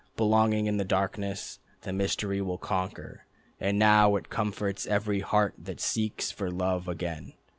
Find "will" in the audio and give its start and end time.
2.41-2.57